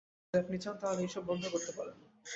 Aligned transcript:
যদি 0.23 0.37
আপনি 0.37 0.55
চান, 0.57 0.75
তাহলে 0.81 1.01
এইসব 1.01 1.23
বন্ধ 1.29 1.43
করতে 1.47 1.71
পারেন। 1.77 1.97